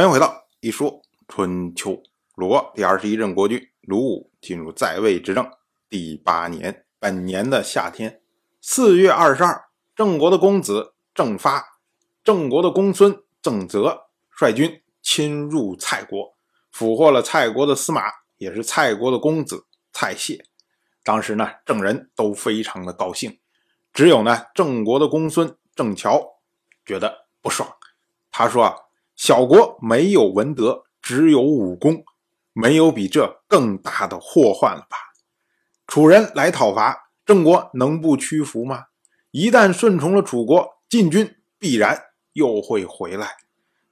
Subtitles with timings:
[0.00, 2.02] 欢迎回到一说春秋。
[2.34, 5.46] 鲁国第二十一任国君鲁武进入在位执政
[5.90, 8.22] 第八年，本年的夏天，
[8.62, 11.78] 四月二十二，郑国的公子郑发、
[12.24, 16.34] 郑国的公孙郑泽率军侵入蔡国，
[16.72, 18.04] 俘获了蔡国的司马，
[18.38, 20.46] 也是蔡国的公子蔡谢。
[21.04, 23.38] 当时呢，郑人都非常的高兴，
[23.92, 26.38] 只有呢，郑国的公孙郑乔
[26.86, 27.76] 觉得不爽。
[28.30, 28.74] 他说啊。
[29.20, 32.04] 小国没有文德，只有武功，
[32.54, 34.96] 没有比这更大的祸患了吧？
[35.86, 38.84] 楚人来讨伐郑国，能不屈服吗？
[39.30, 43.36] 一旦顺从了楚国，晋军必然又会回来。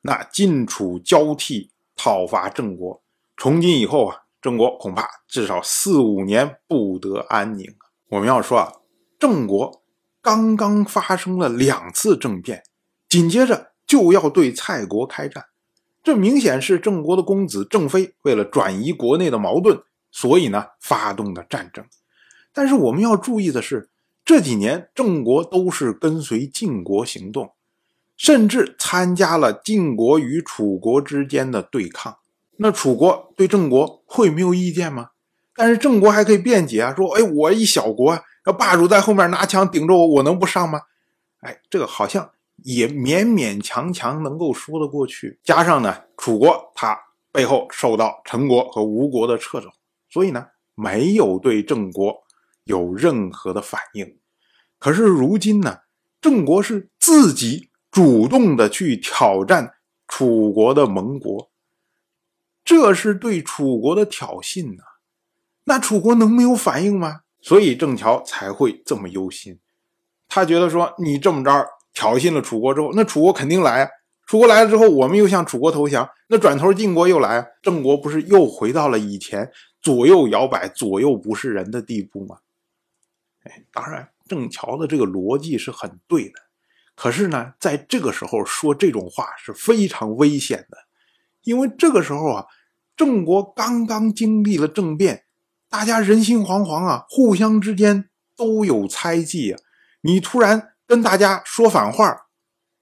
[0.00, 3.02] 那晋楚交替讨伐郑国，
[3.36, 7.66] 从今以后啊，郑国恐怕至少四五年不得安宁。
[8.08, 8.72] 我们要说啊，
[9.18, 9.82] 郑国
[10.22, 12.62] 刚刚发生了两次政变，
[13.10, 13.72] 紧接着。
[13.88, 15.46] 就要对蔡国开战，
[16.04, 21.84] 这明显是郑国的公子郑飞为了转移国内的矛盾，所以呢发动的战争。
[22.52, 23.88] 但是我们要注意的是，
[24.24, 27.52] 这几年郑国都是跟随晋国行动，
[28.16, 32.18] 甚至参加了晋国与楚国之间的对抗。
[32.58, 35.10] 那楚国对郑国会没有意见吗？
[35.54, 40.82] 但是郑国还可以辩解啊，说：“哎，我一小国，要霸主在后面拿枪顶着我，我能不上吗？”
[41.40, 42.30] 哎，这个好像。
[42.64, 46.98] 也勉勉强强能够说得过去，加上呢，楚国他
[47.30, 49.70] 背后受到陈国和吴国的掣肘，
[50.10, 52.24] 所以呢，没有对郑国
[52.64, 54.18] 有任何的反应。
[54.78, 55.78] 可是如今呢，
[56.20, 59.74] 郑国是自己主动的去挑战
[60.06, 61.50] 楚国的盟国，
[62.64, 64.82] 这是对楚国的挑衅呐。
[65.64, 67.20] 那楚国能没有反应吗？
[67.40, 69.60] 所以郑乔才会这么忧心，
[70.28, 71.77] 他觉得说你这么着。
[71.92, 73.90] 挑衅了楚国之后，那楚国肯定来啊！
[74.26, 77.46] 楚国来了之后，我们又向楚国投降，那转头晋国又来啊！
[77.62, 82.38] 郑国不是又回到了以前左右摇摆、左右不是人的地步吗？
[83.44, 86.34] 哎，当然，郑乔的这个逻辑是很对的，
[86.94, 90.76] 可是呢，在这个时候说这种话是非常危险的，
[91.44, 92.46] 因为这个时候啊，
[92.96, 95.24] 郑国刚刚经历了政变，
[95.70, 99.60] 大家人心惶惶啊，互相之间都有猜忌啊，
[100.02, 100.74] 你突然。
[100.88, 102.26] 跟大家说反话，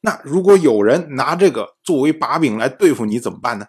[0.00, 3.66] 那如果有人拿这个作为把柄来对付你怎么办呢？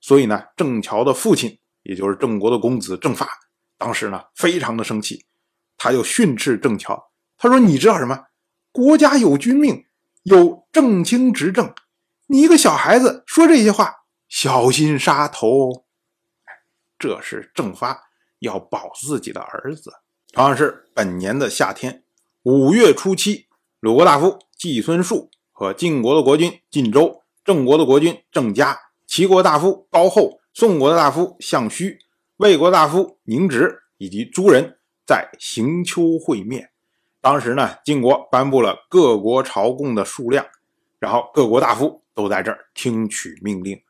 [0.00, 3.26] 所以呢，郑乔的父亲，也就是郑国的公子郑发，
[3.78, 5.24] 当时呢非常的生气，
[5.78, 8.26] 他就训斥郑乔，他说：“你知道什么？
[8.72, 9.86] 国家有君命，
[10.24, 11.72] 有正卿执政，
[12.26, 13.94] 你一个小孩子说这些话，
[14.28, 15.86] 小心杀头。”
[16.98, 18.08] 这是郑发
[18.40, 19.92] 要保自己的儿子。
[20.32, 22.03] 同样是本年的夏天。
[22.44, 23.46] 五月初七，
[23.80, 31.98] 鲁国大夫季孙树和晋国的国君晋州、郑国的国君郑嘉、齐国大夫高后、宋国的大夫项须、
[32.36, 36.70] 魏国大夫宁直以及诸人在行丘会面。
[37.22, 40.44] 当时呢，晋国颁布了各国朝贡的数量，
[40.98, 43.80] 然后各国大夫都在这儿听取命令。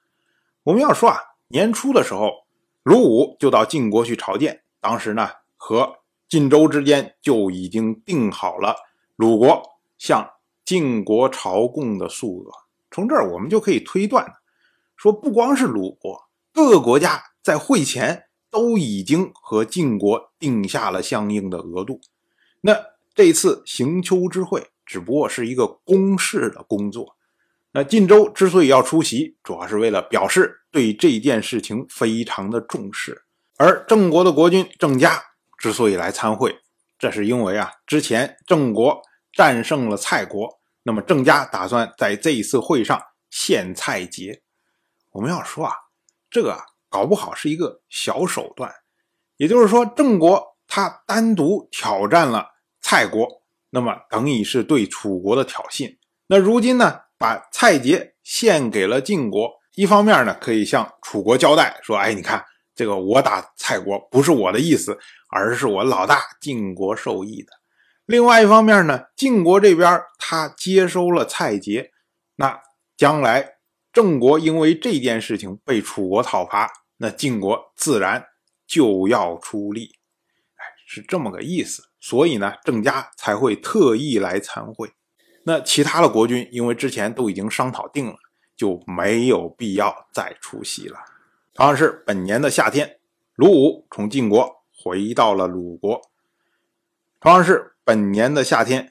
[0.63, 2.31] 我们要说啊，年初的时候，
[2.85, 6.04] 鲁武就到晋国去朝见，当时呢和。
[6.29, 8.75] 晋州之间就已经定好了
[9.17, 9.63] 鲁国
[9.99, 10.29] 向
[10.65, 12.51] 晋国朝贡的数额。
[12.91, 14.27] 从这儿我们就可以推断，
[14.97, 22.01] 说不光是鲁国，各个国家在会前都已经和晋国定下了相应的额度。
[22.63, 22.75] 那
[23.15, 27.17] 这次行秋之会只不过是一个公示的工作。
[27.73, 33.25] 那晋州之所以要出席，主要是为了表示对这件事情非常的重视。
[33.57, 35.23] 而郑国的国君郑家。
[35.65, 36.59] 之所以来参会，
[36.99, 39.01] 这是因为啊，之前郑国
[39.33, 44.43] 战胜了蔡国，那么郑家打算在这一次会上献蔡节。
[45.13, 45.73] 我们要说啊，
[46.31, 48.71] 这个搞不好是一个小手段，
[49.39, 52.47] 也就是说，郑国他单独挑战了
[52.83, 53.27] 蔡国，
[53.71, 55.97] 那么等于是对楚国的挑衅。
[56.27, 62.45] 那如今呢，把蔡节献给了晋国，一方面呢，可以向楚国交代说，哎，你看。
[62.75, 64.99] 这个我打蔡国不是我的意思，
[65.31, 67.53] 而是我老大晋国受益的。
[68.07, 71.93] 另外一方面呢，晋国这边他接收了蔡杰，
[72.37, 72.61] 那
[72.97, 73.55] 将来
[73.93, 78.27] 郑国因为这件事情被楚国讨伐，那晋国自然
[78.67, 79.95] 就要出力。
[80.57, 81.85] 哎，是这么个意思。
[82.01, 84.93] 所以呢，郑家才会特意来参会。
[85.47, 88.17] 那其他的国君因为之前都已经商讨定了，
[88.55, 90.99] 就没有必要再出席了。
[91.57, 92.97] 同样是本年的夏天，
[93.37, 96.01] 鲁武从晋国回到了鲁国。
[97.21, 98.91] 同样是本年的夏天，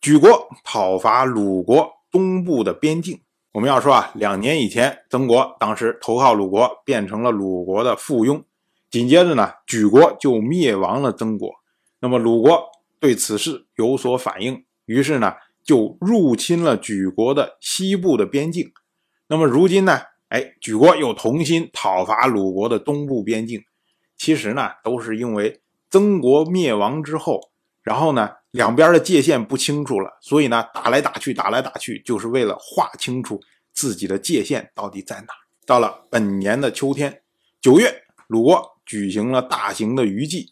[0.00, 3.20] 举国讨伐鲁国东部的边境。
[3.52, 8.42] 我们要说啊，两年以前，曾国当时投靠鲁国，变成了鲁国的附庸。
[8.90, 11.56] 紧接着呢，莒国就灭亡了曾国。
[12.00, 18.72] 那么鲁国对此事有所反应，于是呢，就入侵了莒国的西部的边境。
[19.26, 23.62] 那么如今呢，哎，莒国又同心讨伐鲁国的东部边境。
[24.16, 27.50] 其实呢，都是因为曾国灭亡之后，
[27.82, 28.30] 然后呢。
[28.52, 33.38] 两边的界限不清楚了，所以呢，打来打去，打来打去，就是为了划清楚
[33.74, 35.26] 自己的界限到底在哪。
[35.66, 37.20] 到了本年的秋天，
[37.60, 40.48] 九月，鲁国举行了大型的虞祭，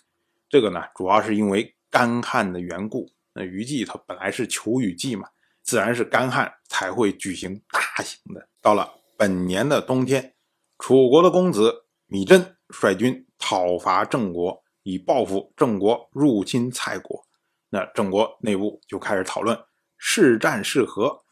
[0.51, 3.11] 这个呢，主要是因为干旱的缘故。
[3.33, 5.27] 那虞祭它本来是求雨季嘛，
[5.63, 8.47] 自然是干旱才会举行大型的。
[8.61, 10.35] 到了本年的冬天，
[10.79, 17.25] 楚国的公子米真率军讨伐郑国，以报复郑国入侵蔡国。
[17.71, 19.59] 那郑国内部就开始讨论
[19.97, 21.23] 是战是和。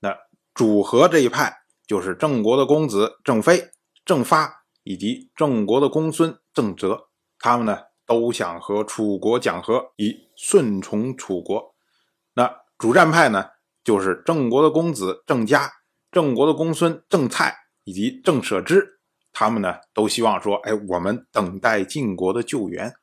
[0.00, 0.16] 那
[0.54, 1.56] 主和这一派
[1.86, 3.70] 就是郑国的公子郑飞、
[4.04, 7.08] 郑发以及郑国的公孙郑泽，
[7.38, 11.74] 他们呢都想和楚国讲和，以顺从楚国。
[12.34, 13.46] 那主战派呢
[13.82, 15.70] 就是郑国的公子郑家、
[16.10, 19.00] 郑国的公孙郑蔡以及郑舍之，
[19.32, 22.94] 他们呢都希望说：哎，我们等待晋国的救援。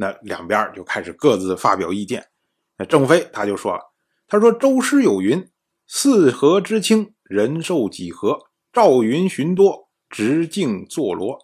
[0.00, 2.28] 那两边就开始各自发表意见。
[2.76, 3.80] 那郑飞他就说了
[4.28, 5.50] ：“他说周师有云，
[5.88, 8.38] 四合之清，人寿几何？
[8.72, 11.38] 赵云寻多，直径坐罗。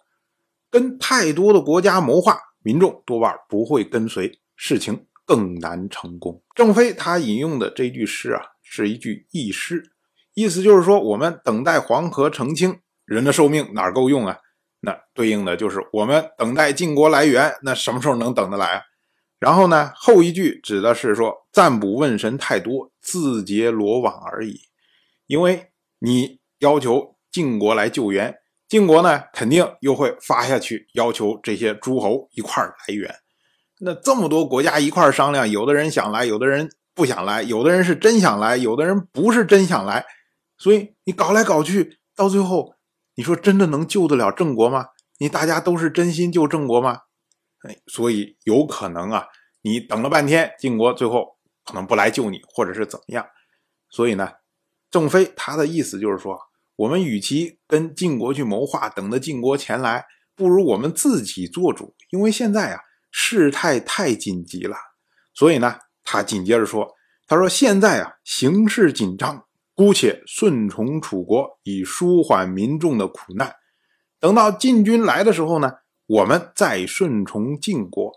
[0.69, 9.91] 跟太多的国家谋划，民众多半不会跟随，事情更难成功。”郑飞他引用的这句诗啊，是一句佚诗，
[10.35, 14.37] 意思就是说，我们等待黄河澄清，人的寿命哪够用啊？
[14.81, 18.81] 那对应的就是我们等待晋国来援，那什么时候能等得来啊？
[19.39, 24.59] 然后呢，后一句指的是说，占卜问神太多，自结罗网而已。
[25.25, 28.35] 因为你要求晋国来救援，
[28.67, 33.15] 晋国呢肯定又会发下去要求这些诸侯一块来援。
[33.79, 40.05] 那这么多国家一块商量，有的人想来，有的人不想来，有的人是真想来，有的人不是真想来。
[40.57, 42.75] 所以你搞来搞去，到最后。
[43.17, 44.87] 你说真的能救得了郑国吗？
[45.19, 46.99] 你大家都是真心救郑国吗？
[47.61, 49.27] 哎，所以有可能啊，
[49.61, 53.25] 你等了半天，晋国最后可能不来救你，或者是怎么样。
[53.89, 54.33] 所以呢，
[54.91, 56.37] 郑飞他的意思就是说，
[56.75, 60.05] 我们与其跟晋国去谋划，等着晋国前来，
[60.35, 61.95] 不如我们自己做主。
[62.09, 62.81] 因为现在啊，
[63.11, 64.75] 事态太紧急了。
[65.33, 66.93] 所以呢，他紧接着说，
[67.27, 69.45] 他说现在啊，形势紧张。
[69.75, 73.53] 姑且顺从楚国，以舒缓民众的苦难。
[74.21, 75.73] 等到晋军来的时候呢，
[76.07, 78.11] 我们再顺从晋国。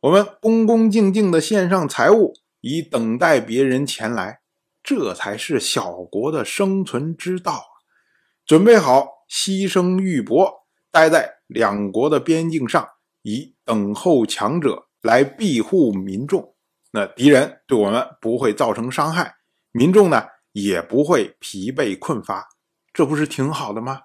[0.00, 4.40] 我们恭恭敬敬地献上财物，以等待别人前来。
[4.82, 7.62] 这才是小国的生存之道。
[8.44, 10.52] 准备好牺牲玉帛，
[10.90, 12.86] 待在两国的边境上，
[13.22, 16.54] 以等候强者来庇护民众。
[16.90, 19.36] 那敌人对我们不会造成伤害，
[19.70, 20.24] 民众呢？
[20.54, 22.48] 也不会疲惫困乏，
[22.92, 24.02] 这不是挺好的吗？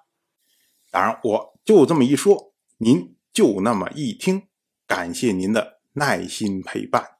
[0.90, 4.48] 当然，我就这么一说，您就那么一听，
[4.84, 7.19] 感谢您的耐心陪伴。